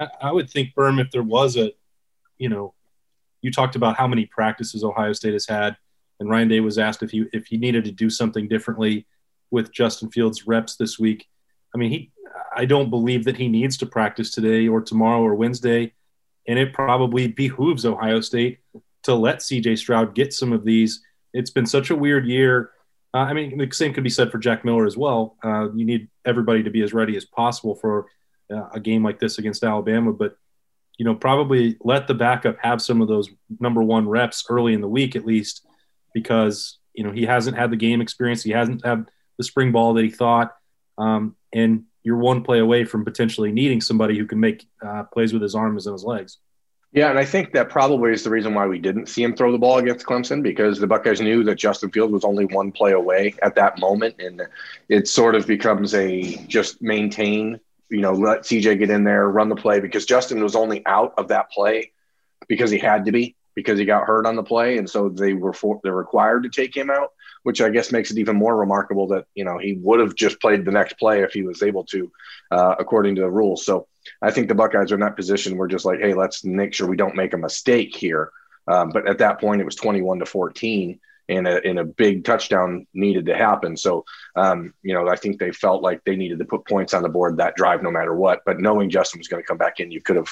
I, 0.00 0.28
I 0.28 0.32
would 0.32 0.48
think 0.48 0.74
Berm, 0.74 0.98
if 1.02 1.10
there 1.10 1.22
was 1.22 1.58
a, 1.58 1.74
you 2.38 2.48
know, 2.48 2.72
you 3.44 3.52
talked 3.52 3.76
about 3.76 3.98
how 3.98 4.08
many 4.08 4.24
practices 4.24 4.82
Ohio 4.82 5.12
State 5.12 5.34
has 5.34 5.46
had, 5.46 5.76
and 6.18 6.30
Ryan 6.30 6.48
Day 6.48 6.60
was 6.60 6.78
asked 6.78 7.02
if 7.02 7.10
he 7.10 7.26
if 7.34 7.46
he 7.46 7.58
needed 7.58 7.84
to 7.84 7.92
do 7.92 8.08
something 8.08 8.48
differently 8.48 9.06
with 9.50 9.70
Justin 9.70 10.10
Fields' 10.10 10.46
reps 10.46 10.76
this 10.76 10.98
week. 10.98 11.28
I 11.74 11.78
mean, 11.78 11.90
he 11.90 12.12
I 12.56 12.64
don't 12.64 12.88
believe 12.88 13.24
that 13.24 13.36
he 13.36 13.48
needs 13.48 13.76
to 13.78 13.86
practice 13.86 14.30
today 14.30 14.66
or 14.66 14.80
tomorrow 14.80 15.20
or 15.20 15.34
Wednesday, 15.34 15.92
and 16.48 16.58
it 16.58 16.72
probably 16.72 17.28
behooves 17.28 17.84
Ohio 17.84 18.22
State 18.22 18.60
to 19.02 19.14
let 19.14 19.42
C.J. 19.42 19.76
Stroud 19.76 20.14
get 20.14 20.32
some 20.32 20.54
of 20.54 20.64
these. 20.64 21.02
It's 21.34 21.50
been 21.50 21.66
such 21.66 21.90
a 21.90 21.96
weird 21.96 22.26
year. 22.26 22.70
Uh, 23.12 23.18
I 23.18 23.34
mean, 23.34 23.58
the 23.58 23.70
same 23.72 23.92
could 23.92 24.04
be 24.04 24.10
said 24.10 24.32
for 24.32 24.38
Jack 24.38 24.64
Miller 24.64 24.86
as 24.86 24.96
well. 24.96 25.36
Uh, 25.44 25.70
you 25.74 25.84
need 25.84 26.08
everybody 26.24 26.62
to 26.62 26.70
be 26.70 26.82
as 26.82 26.94
ready 26.94 27.14
as 27.14 27.26
possible 27.26 27.74
for 27.74 28.06
uh, 28.50 28.68
a 28.72 28.80
game 28.80 29.04
like 29.04 29.18
this 29.18 29.36
against 29.36 29.62
Alabama, 29.62 30.14
but 30.14 30.38
you 30.98 31.04
know, 31.04 31.14
probably 31.14 31.76
let 31.80 32.06
the 32.06 32.14
backup 32.14 32.56
have 32.60 32.80
some 32.80 33.02
of 33.02 33.08
those 33.08 33.28
number 33.60 33.82
one 33.82 34.08
reps 34.08 34.44
early 34.48 34.74
in 34.74 34.80
the 34.80 34.88
week 34.88 35.16
at 35.16 35.26
least, 35.26 35.66
because 36.12 36.78
you 36.92 37.04
know 37.04 37.10
he 37.10 37.24
hasn't 37.24 37.56
had 37.56 37.70
the 37.70 37.76
game 37.76 38.00
experience, 38.00 38.42
he 38.42 38.52
hasn't 38.52 38.84
had 38.84 39.06
the 39.36 39.44
spring 39.44 39.72
ball 39.72 39.94
that 39.94 40.04
he 40.04 40.10
thought, 40.10 40.54
um, 40.98 41.36
and 41.52 41.84
you're 42.02 42.18
one 42.18 42.42
play 42.42 42.58
away 42.58 42.84
from 42.84 43.04
potentially 43.04 43.50
needing 43.50 43.80
somebody 43.80 44.16
who 44.16 44.26
can 44.26 44.38
make 44.38 44.66
uh, 44.84 45.04
plays 45.04 45.32
with 45.32 45.42
his 45.42 45.54
arms 45.54 45.86
and 45.86 45.94
his 45.94 46.04
legs. 46.04 46.38
Yeah, 46.92 47.10
and 47.10 47.18
I 47.18 47.24
think 47.24 47.52
that 47.52 47.70
probably 47.70 48.12
is 48.12 48.22
the 48.22 48.30
reason 48.30 48.54
why 48.54 48.68
we 48.68 48.78
didn't 48.78 49.08
see 49.08 49.24
him 49.24 49.34
throw 49.34 49.50
the 49.50 49.58
ball 49.58 49.78
against 49.78 50.06
Clemson 50.06 50.44
because 50.44 50.78
the 50.78 50.86
Buckeyes 50.86 51.20
knew 51.20 51.42
that 51.42 51.56
Justin 51.56 51.90
Fields 51.90 52.12
was 52.12 52.24
only 52.24 52.44
one 52.44 52.70
play 52.70 52.92
away 52.92 53.34
at 53.42 53.56
that 53.56 53.80
moment, 53.80 54.14
and 54.20 54.42
it 54.88 55.08
sort 55.08 55.34
of 55.34 55.44
becomes 55.44 55.92
a 55.94 56.36
just 56.46 56.80
maintain 56.80 57.58
you 57.90 58.00
know, 58.00 58.12
let 58.12 58.42
CJ 58.42 58.78
get 58.78 58.90
in 58.90 59.04
there, 59.04 59.28
run 59.28 59.48
the 59.48 59.56
play 59.56 59.80
because 59.80 60.06
Justin 60.06 60.42
was 60.42 60.56
only 60.56 60.84
out 60.86 61.14
of 61.18 61.28
that 61.28 61.50
play 61.50 61.92
because 62.48 62.70
he 62.70 62.78
had 62.78 63.04
to 63.06 63.12
be 63.12 63.36
because 63.54 63.78
he 63.78 63.84
got 63.84 64.06
hurt 64.06 64.26
on 64.26 64.36
the 64.36 64.42
play, 64.42 64.78
and 64.78 64.90
so 64.90 65.08
they 65.08 65.32
were 65.32 65.52
for, 65.52 65.80
they're 65.82 65.94
required 65.94 66.42
to 66.42 66.48
take 66.48 66.76
him 66.76 66.90
out, 66.90 67.12
which 67.44 67.60
I 67.60 67.70
guess 67.70 67.92
makes 67.92 68.10
it 68.10 68.18
even 68.18 68.36
more 68.36 68.56
remarkable 68.56 69.06
that 69.08 69.26
you 69.34 69.44
know 69.44 69.58
he 69.58 69.74
would 69.74 70.00
have 70.00 70.14
just 70.14 70.40
played 70.40 70.64
the 70.64 70.72
next 70.72 70.94
play 70.98 71.22
if 71.22 71.32
he 71.32 71.42
was 71.42 71.62
able 71.62 71.84
to, 71.84 72.10
uh, 72.50 72.74
according 72.78 73.14
to 73.16 73.20
the 73.22 73.30
rules. 73.30 73.64
So 73.64 73.86
I 74.20 74.30
think 74.30 74.48
the 74.48 74.54
Buckeyes 74.54 74.90
are 74.90 74.96
in 74.96 75.00
that 75.00 75.16
position. 75.16 75.56
We're 75.56 75.68
just 75.68 75.84
like, 75.84 76.00
hey, 76.00 76.14
let's 76.14 76.44
make 76.44 76.74
sure 76.74 76.88
we 76.88 76.96
don't 76.96 77.16
make 77.16 77.32
a 77.32 77.38
mistake 77.38 77.94
here. 77.94 78.30
Um, 78.66 78.90
but 78.90 79.08
at 79.08 79.18
that 79.18 79.40
point, 79.40 79.60
it 79.60 79.64
was 79.64 79.76
twenty-one 79.76 80.18
to 80.18 80.26
fourteen 80.26 81.00
and 81.28 81.48
a, 81.48 81.66
and 81.66 81.78
a 81.78 81.84
big 81.84 82.24
touchdown 82.24 82.86
needed 82.92 83.26
to 83.26 83.36
happen. 83.36 83.76
So, 83.76 84.04
um, 84.36 84.74
you 84.82 84.94
know, 84.94 85.08
I 85.08 85.16
think 85.16 85.38
they 85.38 85.52
felt 85.52 85.82
like 85.82 86.04
they 86.04 86.16
needed 86.16 86.38
to 86.38 86.44
put 86.44 86.66
points 86.66 86.94
on 86.94 87.02
the 87.02 87.08
board 87.08 87.36
that 87.38 87.56
drive 87.56 87.82
no 87.82 87.90
matter 87.90 88.14
what. 88.14 88.42
But 88.44 88.60
knowing 88.60 88.90
Justin 88.90 89.18
was 89.18 89.28
going 89.28 89.42
to 89.42 89.46
come 89.46 89.58
back 89.58 89.80
in, 89.80 89.90
you 89.90 90.00
could 90.00 90.16
have 90.16 90.28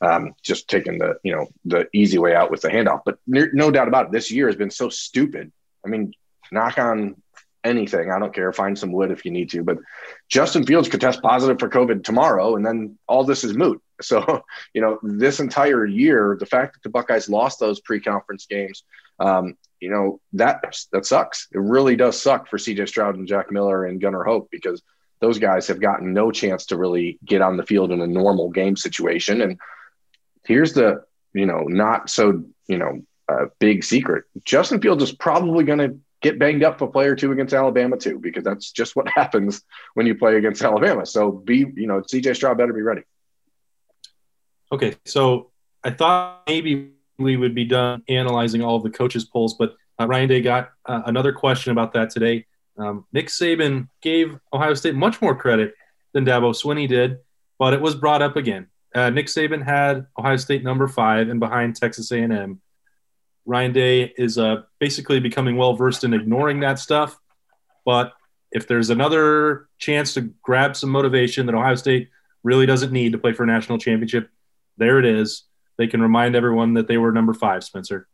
um, 0.00 0.34
just 0.42 0.68
taken 0.68 0.98
the, 0.98 1.16
you 1.22 1.34
know, 1.34 1.46
the 1.64 1.88
easy 1.92 2.18
way 2.18 2.34
out 2.34 2.50
with 2.50 2.62
the 2.62 2.68
handoff. 2.68 3.02
But 3.04 3.18
no 3.26 3.70
doubt 3.70 3.88
about 3.88 4.06
it, 4.06 4.12
this 4.12 4.30
year 4.30 4.46
has 4.46 4.56
been 4.56 4.70
so 4.70 4.88
stupid. 4.88 5.50
I 5.84 5.88
mean, 5.88 6.12
knock 6.50 6.78
on 6.78 7.16
anything. 7.64 8.10
I 8.10 8.18
don't 8.18 8.34
care. 8.34 8.52
Find 8.52 8.78
some 8.78 8.92
wood 8.92 9.10
if 9.10 9.24
you 9.24 9.30
need 9.30 9.50
to. 9.50 9.64
But 9.64 9.78
Justin 10.28 10.66
Fields 10.66 10.88
could 10.88 11.00
test 11.00 11.22
positive 11.22 11.58
for 11.58 11.68
COVID 11.68 12.04
tomorrow, 12.04 12.56
and 12.56 12.64
then 12.64 12.98
all 13.08 13.24
this 13.24 13.44
is 13.44 13.56
moot. 13.56 13.80
So, 14.02 14.42
you 14.74 14.80
know, 14.80 14.98
this 15.04 15.38
entire 15.38 15.86
year, 15.86 16.36
the 16.38 16.46
fact 16.46 16.74
that 16.74 16.82
the 16.82 16.88
Buckeyes 16.88 17.28
lost 17.28 17.60
those 17.60 17.78
pre-conference 17.78 18.44
games, 18.44 18.82
um, 19.20 19.56
you 19.80 19.90
know 19.90 20.20
that 20.32 20.62
that 20.92 21.06
sucks. 21.06 21.48
It 21.52 21.58
really 21.58 21.96
does 21.96 22.20
suck 22.20 22.48
for 22.48 22.58
C.J. 22.58 22.86
Stroud 22.86 23.16
and 23.16 23.28
Jack 23.28 23.50
Miller 23.50 23.84
and 23.84 24.00
Gunnar 24.00 24.24
Hoak 24.24 24.48
because 24.50 24.82
those 25.20 25.38
guys 25.38 25.66
have 25.68 25.80
gotten 25.80 26.12
no 26.12 26.30
chance 26.30 26.66
to 26.66 26.76
really 26.76 27.18
get 27.24 27.40
on 27.40 27.56
the 27.56 27.66
field 27.66 27.92
in 27.92 28.00
a 28.00 28.06
normal 28.06 28.50
game 28.50 28.76
situation. 28.76 29.40
And 29.40 29.58
here's 30.44 30.72
the 30.72 31.04
you 31.32 31.46
know 31.46 31.62
not 31.62 32.10
so 32.10 32.44
you 32.68 32.78
know 32.78 33.02
uh, 33.28 33.46
big 33.58 33.84
secret. 33.84 34.24
Justin 34.44 34.80
Fields 34.80 35.02
is 35.02 35.12
probably 35.12 35.64
going 35.64 35.78
to 35.78 35.98
get 36.20 36.38
banged 36.38 36.62
up 36.62 36.78
for 36.78 36.90
player 36.90 37.14
two 37.14 37.32
against 37.32 37.54
Alabama 37.54 37.96
too, 37.96 38.18
because 38.18 38.44
that's 38.44 38.72
just 38.72 38.96
what 38.96 39.08
happens 39.14 39.62
when 39.94 40.06
you 40.06 40.14
play 40.14 40.36
against 40.36 40.62
Alabama. 40.62 41.06
So 41.06 41.30
be 41.30 41.58
you 41.58 41.86
know 41.86 42.00
CJ 42.00 42.36
Stroud 42.36 42.58
better 42.58 42.72
be 42.72 42.82
ready. 42.82 43.02
Okay, 44.72 44.94
so 45.04 45.50
I 45.84 45.90
thought 45.90 46.42
maybe 46.48 46.93
we 47.18 47.36
would 47.36 47.54
be 47.54 47.64
done 47.64 48.02
analyzing 48.08 48.62
all 48.62 48.76
of 48.76 48.82
the 48.82 48.90
coaches' 48.90 49.24
polls, 49.24 49.54
but 49.54 49.76
uh, 50.00 50.06
Ryan 50.06 50.28
Day 50.28 50.40
got 50.40 50.70
uh, 50.86 51.02
another 51.06 51.32
question 51.32 51.72
about 51.72 51.92
that 51.92 52.10
today. 52.10 52.46
Um, 52.76 53.06
Nick 53.12 53.28
Saban 53.28 53.88
gave 54.02 54.36
Ohio 54.52 54.74
State 54.74 54.94
much 54.94 55.22
more 55.22 55.36
credit 55.36 55.74
than 56.12 56.24
Dabo 56.24 56.52
Swinney 56.52 56.88
did, 56.88 57.18
but 57.58 57.72
it 57.72 57.80
was 57.80 57.94
brought 57.94 58.22
up 58.22 58.36
again. 58.36 58.68
Uh, 58.94 59.10
Nick 59.10 59.26
Saban 59.26 59.64
had 59.64 60.06
Ohio 60.18 60.36
State 60.36 60.64
number 60.64 60.88
five 60.88 61.28
and 61.28 61.40
behind 61.40 61.76
Texas 61.76 62.10
A&M. 62.10 62.60
Ryan 63.46 63.72
Day 63.72 64.12
is 64.16 64.38
uh, 64.38 64.62
basically 64.78 65.20
becoming 65.20 65.56
well 65.56 65.74
versed 65.74 66.04
in 66.04 66.14
ignoring 66.14 66.60
that 66.60 66.78
stuff. 66.78 67.18
But 67.84 68.12
if 68.50 68.66
there's 68.66 68.90
another 68.90 69.68
chance 69.78 70.14
to 70.14 70.32
grab 70.42 70.76
some 70.76 70.90
motivation 70.90 71.46
that 71.46 71.54
Ohio 71.54 71.74
State 71.74 72.08
really 72.42 72.66
doesn't 72.66 72.92
need 72.92 73.12
to 73.12 73.18
play 73.18 73.32
for 73.32 73.42
a 73.42 73.46
national 73.46 73.78
championship, 73.78 74.30
there 74.76 74.98
it 74.98 75.04
is. 75.04 75.44
They 75.76 75.86
can 75.86 76.00
remind 76.00 76.36
everyone 76.36 76.74
that 76.74 76.88
they 76.88 76.98
were 76.98 77.12
number 77.12 77.34
five, 77.34 77.64
Spencer. 77.64 78.06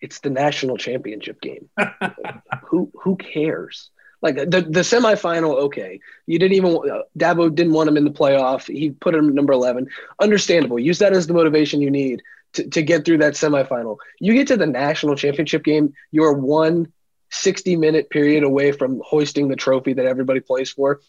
It's 0.00 0.20
the 0.20 0.30
national 0.30 0.76
championship 0.76 1.40
game. 1.40 1.68
who 2.64 2.90
who 2.94 3.16
cares? 3.16 3.90
Like 4.22 4.36
the 4.36 4.62
the 4.62 4.80
semifinal, 4.80 5.56
okay. 5.64 6.00
You 6.26 6.38
didn't 6.38 6.56
even 6.56 6.76
uh, 6.76 7.02
Dabo 7.18 7.54
didn't 7.54 7.72
want 7.72 7.88
him 7.88 7.96
in 7.96 8.04
the 8.04 8.10
playoff. 8.10 8.66
He 8.66 8.90
put 8.90 9.14
him 9.14 9.34
number 9.34 9.52
eleven. 9.52 9.88
Understandable. 10.20 10.78
Use 10.78 10.98
that 10.98 11.12
as 11.12 11.26
the 11.26 11.34
motivation 11.34 11.80
you 11.80 11.90
need 11.90 12.22
to, 12.54 12.68
to 12.68 12.82
get 12.82 13.04
through 13.04 13.18
that 13.18 13.34
semifinal. 13.34 13.98
You 14.18 14.34
get 14.34 14.48
to 14.48 14.56
the 14.56 14.66
national 14.66 15.16
championship 15.16 15.64
game, 15.64 15.94
you're 16.10 16.32
one 16.32 16.92
60 17.30 17.76
minute 17.76 18.10
period 18.10 18.42
away 18.42 18.72
from 18.72 19.00
hoisting 19.04 19.48
the 19.48 19.56
trophy 19.56 19.92
that 19.94 20.06
everybody 20.06 20.40
plays 20.40 20.70
for. 20.70 21.00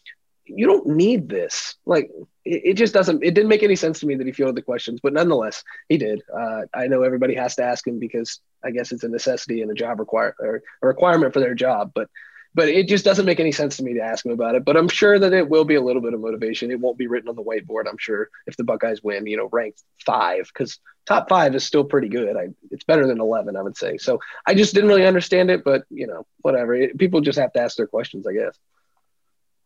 You 0.45 0.67
don't 0.67 0.87
need 0.87 1.29
this. 1.29 1.75
Like 1.85 2.11
it, 2.45 2.73
just 2.73 2.93
doesn't. 2.93 3.23
It 3.23 3.33
didn't 3.33 3.49
make 3.49 3.63
any 3.63 3.75
sense 3.75 3.99
to 3.99 4.07
me 4.07 4.15
that 4.15 4.25
he 4.25 4.33
fielded 4.33 4.55
the 4.55 4.61
questions, 4.61 4.99
but 5.01 5.13
nonetheless, 5.13 5.63
he 5.89 5.97
did. 5.97 6.21
Uh, 6.33 6.61
I 6.73 6.87
know 6.87 7.03
everybody 7.03 7.35
has 7.35 7.55
to 7.55 7.63
ask 7.63 7.85
him 7.85 7.99
because 7.99 8.39
I 8.63 8.71
guess 8.71 8.91
it's 8.91 9.03
a 9.03 9.09
necessity 9.09 9.61
and 9.61 9.71
a 9.71 9.75
job 9.75 9.99
require 9.99 10.35
or 10.39 10.63
a 10.81 10.87
requirement 10.87 11.33
for 11.33 11.39
their 11.39 11.55
job. 11.55 11.91
But 11.93 12.09
but 12.53 12.67
it 12.67 12.87
just 12.87 13.05
doesn't 13.05 13.25
make 13.25 13.39
any 13.39 13.51
sense 13.51 13.77
to 13.77 13.83
me 13.83 13.93
to 13.93 14.01
ask 14.01 14.25
him 14.25 14.31
about 14.31 14.55
it. 14.55 14.65
But 14.65 14.75
I'm 14.75 14.89
sure 14.89 15.17
that 15.17 15.33
it 15.33 15.49
will 15.49 15.63
be 15.63 15.75
a 15.75 15.81
little 15.81 16.01
bit 16.01 16.13
of 16.13 16.19
motivation. 16.19 16.71
It 16.71 16.79
won't 16.79 16.97
be 16.97 17.07
written 17.07 17.29
on 17.29 17.35
the 17.35 17.43
whiteboard. 17.43 17.87
I'm 17.87 17.97
sure 17.97 18.29
if 18.45 18.57
the 18.57 18.63
Buckeyes 18.63 19.01
win, 19.01 19.25
you 19.25 19.37
know, 19.37 19.47
ranked 19.51 19.83
five 20.05 20.49
because 20.53 20.79
top 21.05 21.29
five 21.29 21.55
is 21.55 21.63
still 21.63 21.85
pretty 21.85 22.09
good. 22.09 22.35
I, 22.35 22.49
it's 22.69 22.83
better 22.83 23.07
than 23.07 23.21
11, 23.21 23.55
I 23.55 23.61
would 23.61 23.77
say. 23.77 23.97
So 23.97 24.19
I 24.45 24.53
just 24.53 24.73
didn't 24.73 24.89
really 24.89 25.05
understand 25.05 25.49
it, 25.49 25.63
but 25.63 25.83
you 25.89 26.07
know, 26.07 26.25
whatever. 26.39 26.75
It, 26.75 26.97
people 26.97 27.21
just 27.21 27.39
have 27.39 27.53
to 27.53 27.61
ask 27.61 27.77
their 27.77 27.87
questions, 27.87 28.27
I 28.27 28.33
guess. 28.33 28.57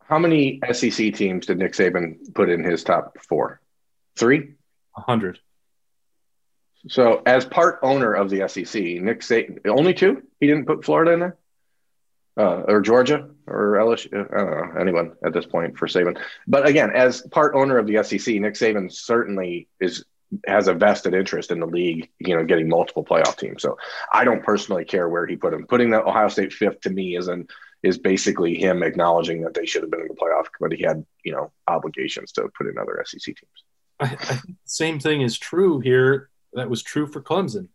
How 0.08 0.18
many 0.18 0.60
SEC 0.72 1.14
teams 1.14 1.46
did 1.46 1.58
Nick 1.58 1.72
Saban 1.72 2.34
put 2.34 2.48
in 2.48 2.62
his 2.62 2.84
top 2.84 3.16
four? 3.28 3.60
Three? 4.16 4.54
A 4.96 5.00
hundred. 5.00 5.38
So, 6.88 7.22
as 7.26 7.44
part 7.44 7.80
owner 7.82 8.12
of 8.12 8.30
the 8.30 8.48
SEC, 8.48 8.82
Nick 8.82 9.20
Saban, 9.20 9.66
only 9.66 9.94
two? 9.94 10.22
He 10.38 10.46
didn't 10.46 10.66
put 10.66 10.84
Florida 10.84 11.12
in 11.12 11.20
there? 11.20 11.36
uh, 12.36 12.62
or 12.68 12.80
Georgia 12.80 13.28
or 13.46 13.72
LSU. 13.72 14.12
I 14.12 14.36
don't 14.36 14.50
know 14.50 14.80
anyone 14.80 15.12
at 15.24 15.32
this 15.32 15.46
point 15.46 15.78
for 15.78 15.86
Saban. 15.86 16.18
But 16.46 16.66
again, 16.66 16.90
as 16.94 17.22
part 17.22 17.54
owner 17.54 17.78
of 17.78 17.86
the 17.86 18.02
SEC, 18.02 18.34
Nick 18.36 18.54
Saban 18.54 18.92
certainly 18.92 19.68
is 19.80 20.04
has 20.44 20.66
a 20.66 20.74
vested 20.74 21.14
interest 21.14 21.52
in 21.52 21.60
the 21.60 21.66
league, 21.66 22.10
you 22.18 22.36
know, 22.36 22.44
getting 22.44 22.68
multiple 22.68 23.04
playoff 23.04 23.36
teams. 23.36 23.62
So 23.62 23.78
I 24.12 24.24
don't 24.24 24.42
personally 24.42 24.84
care 24.84 25.08
where 25.08 25.24
he 25.24 25.36
put 25.36 25.54
him. 25.54 25.66
Putting 25.66 25.90
the 25.90 26.04
Ohio 26.04 26.28
State 26.28 26.52
fifth 26.52 26.80
to 26.80 26.90
me 26.90 27.16
is 27.16 27.28
an 27.28 27.46
is 27.82 27.98
basically 27.98 28.54
him 28.54 28.82
acknowledging 28.82 29.42
that 29.42 29.54
they 29.54 29.66
should 29.66 29.82
have 29.82 29.90
been 29.90 30.00
in 30.00 30.08
the 30.08 30.14
playoff, 30.14 30.46
but 30.60 30.72
he 30.72 30.82
had 30.82 31.04
you 31.24 31.32
know 31.32 31.50
obligations 31.68 32.32
to 32.32 32.48
put 32.56 32.66
in 32.66 32.78
other 32.78 33.02
SEC 33.04 33.20
teams. 33.22 33.64
I, 34.00 34.04
I 34.04 34.08
think 34.08 34.46
the 34.46 34.54
same 34.64 34.98
thing 34.98 35.22
is 35.22 35.38
true 35.38 35.80
here. 35.80 36.30
That 36.52 36.70
was 36.70 36.82
true 36.82 37.06
for 37.06 37.20
Clemson. 37.20 37.68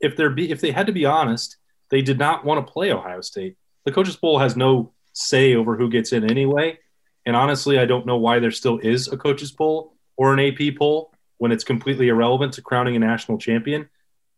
If 0.00 0.16
there 0.16 0.30
be 0.30 0.50
if 0.50 0.60
they 0.60 0.70
had 0.70 0.86
to 0.86 0.92
be 0.92 1.04
honest, 1.04 1.56
they 1.90 2.02
did 2.02 2.18
not 2.18 2.44
want 2.44 2.66
to 2.66 2.72
play 2.72 2.92
Ohio 2.92 3.20
State 3.20 3.56
the 3.84 3.92
coaches 3.92 4.16
poll 4.16 4.38
has 4.38 4.56
no 4.56 4.92
say 5.12 5.54
over 5.54 5.76
who 5.76 5.88
gets 5.88 6.12
in 6.12 6.30
anyway. 6.30 6.78
And 7.26 7.36
honestly, 7.36 7.78
I 7.78 7.86
don't 7.86 8.06
know 8.06 8.16
why 8.16 8.38
there 8.38 8.50
still 8.50 8.78
is 8.78 9.08
a 9.08 9.16
coaches 9.16 9.52
poll 9.52 9.94
or 10.16 10.34
an 10.34 10.40
AP 10.40 10.76
poll 10.76 11.12
when 11.38 11.52
it's 11.52 11.64
completely 11.64 12.08
irrelevant 12.08 12.54
to 12.54 12.62
crowning 12.62 12.96
a 12.96 12.98
national 12.98 13.38
champion. 13.38 13.88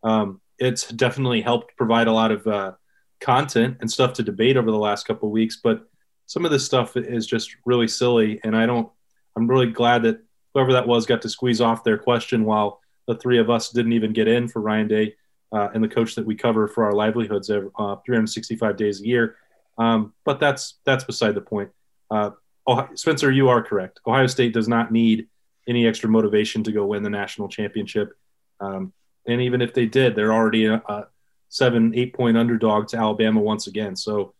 Um, 0.02 0.40
it's 0.58 0.88
definitely 0.88 1.40
helped 1.40 1.76
provide 1.76 2.06
a 2.06 2.12
lot 2.12 2.30
of 2.30 2.46
uh, 2.46 2.72
content 3.20 3.78
and 3.80 3.90
stuff 3.90 4.12
to 4.14 4.22
debate 4.22 4.56
over 4.56 4.70
the 4.70 4.78
last 4.78 5.06
couple 5.06 5.30
weeks, 5.30 5.58
but 5.62 5.88
some 6.26 6.44
of 6.44 6.50
this 6.50 6.64
stuff 6.64 6.96
is 6.96 7.26
just 7.26 7.56
really 7.64 7.88
silly. 7.88 8.40
And 8.44 8.56
I 8.56 8.66
don't, 8.66 8.90
I'm 9.36 9.46
really 9.46 9.70
glad 9.70 10.02
that 10.02 10.20
whoever 10.54 10.72
that 10.72 10.88
was 10.88 11.06
got 11.06 11.22
to 11.22 11.28
squeeze 11.28 11.60
off 11.60 11.84
their 11.84 11.98
question 11.98 12.44
while 12.44 12.80
the 13.06 13.14
three 13.14 13.38
of 13.38 13.50
us 13.50 13.70
didn't 13.70 13.92
even 13.92 14.12
get 14.12 14.28
in 14.28 14.48
for 14.48 14.60
Ryan 14.60 14.88
Day 14.88 15.14
uh, 15.52 15.68
and 15.74 15.82
the 15.82 15.88
coach 15.88 16.14
that 16.16 16.26
we 16.26 16.34
cover 16.34 16.66
for 16.68 16.84
our 16.84 16.92
livelihoods 16.92 17.50
uh, 17.50 17.96
365 18.04 18.76
days 18.76 19.00
a 19.00 19.06
year. 19.06 19.36
Um, 19.78 20.14
but 20.24 20.40
that's 20.40 20.78
that's 20.84 21.04
beside 21.04 21.34
the 21.34 21.40
point. 21.40 21.70
Uh, 22.10 22.30
Ohio, 22.66 22.88
Spencer, 22.94 23.30
you 23.30 23.48
are 23.48 23.62
correct. 23.62 24.00
Ohio 24.06 24.26
State 24.26 24.52
does 24.52 24.68
not 24.68 24.90
need 24.90 25.28
any 25.68 25.86
extra 25.86 26.08
motivation 26.08 26.62
to 26.64 26.72
go 26.72 26.86
win 26.86 27.02
the 27.02 27.10
national 27.10 27.48
championship. 27.48 28.16
Um, 28.60 28.92
and 29.26 29.40
even 29.40 29.60
if 29.60 29.74
they 29.74 29.86
did, 29.86 30.14
they're 30.14 30.32
already 30.32 30.66
a, 30.66 30.74
a, 30.74 31.06
seven, 31.48 31.92
eight 31.94 32.14
point 32.14 32.36
underdog 32.36 32.88
to 32.88 32.96
Alabama 32.96 33.40
once 33.40 33.66
again. 33.66 33.96
So 33.96 34.34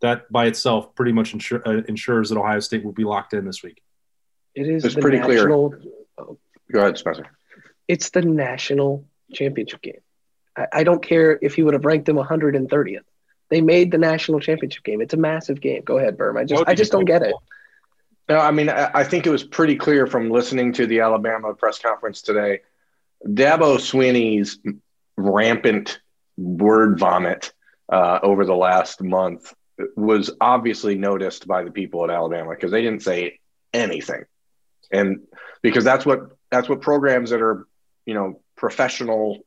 that 0.00 0.30
by 0.30 0.46
itself 0.46 0.94
pretty 0.94 1.12
much 1.12 1.32
insure, 1.32 1.66
uh, 1.66 1.82
ensures 1.88 2.28
that 2.28 2.38
Ohio 2.38 2.60
State 2.60 2.84
will 2.84 2.92
be 2.92 3.04
locked 3.04 3.34
in 3.34 3.44
this 3.44 3.62
week. 3.62 3.82
It 4.54 4.68
is 4.68 4.84
it's 4.84 4.94
pretty 4.94 5.18
national, 5.18 5.70
clear. 5.70 5.92
Oh, 6.18 6.38
go 6.70 6.80
ahead, 6.80 6.98
Spencer. 6.98 7.26
It's 7.88 8.10
the 8.10 8.22
national 8.22 9.06
championship 9.32 9.80
game. 9.80 10.00
I, 10.56 10.66
I 10.72 10.84
don't 10.84 11.02
care 11.02 11.38
if 11.40 11.56
you 11.56 11.64
would 11.64 11.74
have 11.74 11.84
ranked 11.84 12.06
them 12.06 12.16
130th. 12.16 13.00
They 13.48 13.60
made 13.60 13.90
the 13.90 13.98
national 13.98 14.40
championship 14.40 14.82
game. 14.82 15.00
It's 15.00 15.14
a 15.14 15.18
massive 15.18 15.60
game. 15.60 15.82
Go 15.84 15.98
ahead, 15.98 16.16
Berm. 16.16 16.38
I 16.38 16.44
just 16.44 16.64
I 16.66 16.74
just 16.74 16.92
don't 16.92 17.04
get 17.04 17.22
it. 17.22 17.34
No, 18.28 18.38
I 18.38 18.50
mean 18.50 18.68
I, 18.68 18.90
I 18.94 19.04
think 19.04 19.26
it 19.26 19.30
was 19.30 19.44
pretty 19.44 19.76
clear 19.76 20.06
from 20.06 20.30
listening 20.30 20.72
to 20.74 20.86
the 20.86 21.00
Alabama 21.00 21.54
press 21.54 21.78
conference 21.78 22.22
today. 22.22 22.60
Dabo 23.26 23.76
Swinney's 23.76 24.58
rampant 25.16 26.00
word 26.36 26.98
vomit 26.98 27.52
uh, 27.90 28.18
over 28.22 28.44
the 28.44 28.54
last 28.54 29.02
month 29.02 29.52
was 29.96 30.30
obviously 30.40 30.94
noticed 30.94 31.46
by 31.46 31.64
the 31.64 31.70
people 31.70 32.04
at 32.04 32.10
Alabama 32.10 32.50
because 32.50 32.70
they 32.70 32.82
didn't 32.82 33.02
say 33.02 33.38
anything, 33.72 34.24
and 34.90 35.20
because 35.62 35.84
that's 35.84 36.06
what 36.06 36.20
that's 36.50 36.68
what 36.68 36.80
programs 36.80 37.30
that 37.30 37.40
are 37.40 37.66
you 38.06 38.14
know 38.14 38.40
professional 38.56 39.38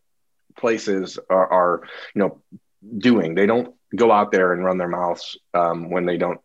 places 0.58 1.20
are, 1.30 1.52
are 1.52 1.82
you 2.14 2.20
know 2.20 2.42
doing. 2.98 3.36
They 3.36 3.46
don't 3.46 3.74
go 3.96 4.12
out 4.12 4.32
there 4.32 4.54
and 4.54 4.64
run 4.64 4.78
their 4.78 4.88
mouths 4.88 5.38
um, 5.54 5.90
when 5.90 6.06
they 6.06 6.18
don't 6.18 6.42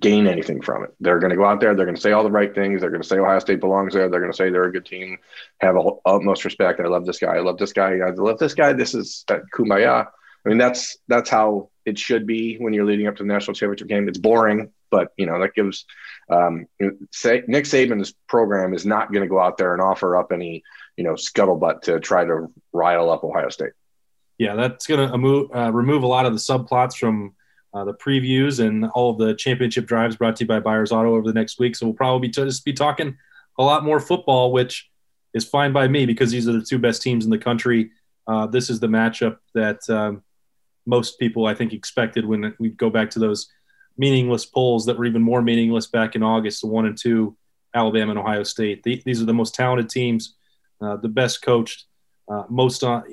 gain 0.00 0.26
anything 0.26 0.60
from 0.60 0.84
it. 0.84 0.94
They're 1.00 1.18
going 1.18 1.30
to 1.30 1.36
go 1.36 1.46
out 1.46 1.60
there. 1.60 1.74
They're 1.74 1.86
going 1.86 1.96
to 1.96 2.00
say 2.00 2.12
all 2.12 2.22
the 2.22 2.30
right 2.30 2.54
things. 2.54 2.80
They're 2.80 2.90
going 2.90 3.02
to 3.02 3.08
say 3.08 3.18
Ohio 3.18 3.38
State 3.38 3.60
belongs 3.60 3.94
there. 3.94 4.08
They're 4.08 4.20
going 4.20 4.32
to 4.32 4.36
say 4.36 4.50
they're 4.50 4.64
a 4.64 4.72
good 4.72 4.84
team. 4.84 5.18
Have 5.60 5.76
a, 5.76 5.90
utmost 6.04 6.44
respect. 6.44 6.80
I 6.80 6.88
love 6.88 7.06
this 7.06 7.18
guy. 7.18 7.36
I 7.36 7.40
love 7.40 7.58
this 7.58 7.72
guy. 7.72 7.98
I 8.06 8.10
love 8.10 8.38
this 8.38 8.54
guy. 8.54 8.72
This 8.74 8.94
is 8.94 9.24
uh, 9.28 9.38
kumbaya. 9.54 10.06
I 10.44 10.48
mean, 10.48 10.58
that's 10.58 10.98
that's 11.08 11.30
how 11.30 11.70
it 11.84 11.98
should 11.98 12.26
be 12.26 12.56
when 12.56 12.72
you're 12.72 12.84
leading 12.84 13.06
up 13.06 13.16
to 13.16 13.22
the 13.22 13.28
national 13.28 13.54
championship 13.54 13.88
game. 13.88 14.08
It's 14.08 14.18
boring, 14.18 14.70
but 14.90 15.08
you 15.16 15.26
know 15.26 15.40
that 15.40 15.54
gives 15.54 15.84
um, 16.30 16.66
say, 17.10 17.42
Nick 17.48 17.64
Saban's 17.64 18.14
program 18.28 18.72
is 18.74 18.86
not 18.86 19.12
going 19.12 19.22
to 19.22 19.28
go 19.28 19.40
out 19.40 19.58
there 19.58 19.72
and 19.72 19.82
offer 19.82 20.16
up 20.16 20.32
any 20.32 20.62
you 20.96 21.04
know 21.04 21.14
scuttlebutt 21.14 21.82
to 21.82 21.98
try 22.00 22.24
to 22.24 22.52
rile 22.72 23.10
up 23.10 23.24
Ohio 23.24 23.48
State. 23.48 23.72
Yeah, 24.38 24.54
that's 24.54 24.86
going 24.86 25.08
to 25.08 25.58
uh, 25.58 25.70
remove 25.70 26.04
a 26.04 26.06
lot 26.06 26.24
of 26.24 26.32
the 26.32 26.38
subplots 26.38 26.96
from 26.96 27.34
uh, 27.78 27.84
the 27.84 27.94
previews 27.94 28.64
and 28.64 28.86
all 28.86 29.14
the 29.14 29.34
championship 29.34 29.86
drives 29.86 30.16
brought 30.16 30.34
to 30.36 30.44
you 30.44 30.48
by 30.48 30.58
Byers 30.58 30.90
Auto 30.90 31.14
over 31.14 31.26
the 31.26 31.32
next 31.32 31.58
week. 31.58 31.76
So 31.76 31.86
we'll 31.86 31.94
probably 31.94 32.26
be 32.26 32.32
just 32.32 32.64
be 32.64 32.72
talking 32.72 33.16
a 33.58 33.62
lot 33.62 33.84
more 33.84 34.00
football, 34.00 34.50
which 34.52 34.90
is 35.34 35.44
fine 35.44 35.72
by 35.72 35.86
me 35.86 36.04
because 36.04 36.30
these 36.30 36.48
are 36.48 36.52
the 36.52 36.64
two 36.64 36.78
best 36.78 37.02
teams 37.02 37.24
in 37.24 37.30
the 37.30 37.38
country. 37.38 37.90
Uh, 38.26 38.46
this 38.46 38.68
is 38.68 38.80
the 38.80 38.88
matchup 38.88 39.38
that 39.54 39.88
um, 39.88 40.22
most 40.86 41.18
people, 41.18 41.46
I 41.46 41.54
think, 41.54 41.72
expected 41.72 42.26
when 42.26 42.54
we 42.58 42.70
go 42.70 42.90
back 42.90 43.10
to 43.10 43.18
those 43.18 43.48
meaningless 43.96 44.44
polls 44.44 44.86
that 44.86 44.98
were 44.98 45.04
even 45.04 45.22
more 45.22 45.42
meaningless 45.42 45.86
back 45.86 46.16
in 46.16 46.22
August, 46.22 46.62
the 46.62 46.66
one 46.66 46.86
and 46.86 46.98
two, 46.98 47.36
Alabama 47.74 48.10
and 48.10 48.18
Ohio 48.18 48.42
State. 48.42 48.82
The, 48.82 49.02
these 49.04 49.22
are 49.22 49.26
the 49.26 49.34
most 49.34 49.54
talented 49.54 49.88
teams 49.88 50.34
uh, 50.80 50.96
the 50.96 51.08
best 51.08 51.42
coached, 51.42 51.84
uh, 52.28 52.44
most 52.48 52.84
on. 52.84 53.04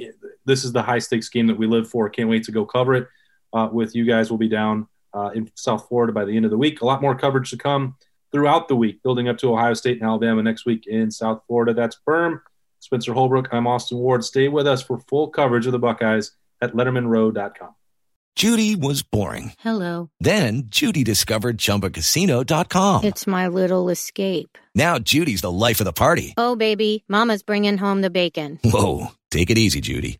This 0.45 0.63
is 0.63 0.71
the 0.71 0.83
high 0.83 0.99
stakes 0.99 1.29
game 1.29 1.47
that 1.47 1.57
we 1.57 1.67
live 1.67 1.89
for. 1.89 2.09
Can't 2.09 2.29
wait 2.29 2.43
to 2.43 2.51
go 2.51 2.65
cover 2.65 2.95
it 2.95 3.07
uh, 3.55 3.69
with 3.71 3.95
you 3.95 4.05
guys. 4.05 4.29
We'll 4.29 4.37
be 4.37 4.49
down 4.49 4.87
uh, 5.13 5.31
in 5.33 5.49
South 5.55 5.87
Florida 5.87 6.13
by 6.13 6.25
the 6.25 6.35
end 6.35 6.45
of 6.45 6.51
the 6.51 6.57
week. 6.57 6.81
A 6.81 6.85
lot 6.85 7.01
more 7.01 7.15
coverage 7.15 7.49
to 7.51 7.57
come 7.57 7.95
throughout 8.31 8.67
the 8.67 8.75
week, 8.75 9.01
building 9.01 9.29
up 9.29 9.37
to 9.39 9.51
Ohio 9.53 9.73
State 9.73 9.99
and 10.01 10.07
Alabama 10.07 10.43
next 10.43 10.65
week 10.65 10.85
in 10.85 11.09
South 11.09 11.41
Florida. 11.47 11.73
That's 11.73 11.97
Berm, 12.07 12.41
Spencer 12.81 13.13
Holbrook. 13.13 13.47
I'm 13.51 13.65
Austin 13.65 13.97
Ward. 13.97 14.25
Stay 14.25 14.49
with 14.49 14.67
us 14.67 14.83
for 14.83 14.99
full 14.99 15.29
coverage 15.29 15.65
of 15.65 15.71
the 15.71 15.79
Buckeyes 15.79 16.31
at 16.61 16.73
LettermenRow.com. 16.73 17.75
Judy 18.35 18.75
was 18.75 19.01
boring. 19.01 19.53
Hello. 19.59 20.09
Then 20.19 20.63
Judy 20.65 21.05
discovered 21.05 21.57
ChumbaCasino.com. 21.57 23.05
It's 23.05 23.25
my 23.25 23.47
little 23.47 23.87
escape. 23.87 24.57
Now 24.75 24.99
Judy's 24.99 25.39
the 25.39 25.51
life 25.51 25.79
of 25.79 25.85
the 25.85 25.93
party. 25.93 26.33
Oh, 26.35 26.57
baby, 26.57 27.05
Mama's 27.07 27.43
bringing 27.43 27.77
home 27.77 28.01
the 28.01 28.09
bacon. 28.09 28.59
Whoa, 28.65 29.13
take 29.31 29.49
it 29.49 29.57
easy, 29.57 29.79
Judy. 29.79 30.19